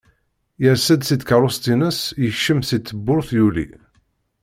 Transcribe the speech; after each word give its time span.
Yers-d 0.63 1.01
si 1.03 1.15
tkerrust-ines 1.17 1.99
yekcem 2.23 2.59
si 2.67 2.77
tewwurt, 2.79 3.29
yuli. 3.37 3.67